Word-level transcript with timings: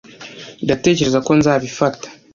ndatekereza 0.65 1.19
ko 1.25 1.31
nzabifata 1.39 2.07